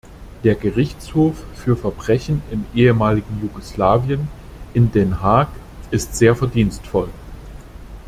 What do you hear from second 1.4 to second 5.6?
für Verbrechen im ehemaligen Jugoslawien in Den Haag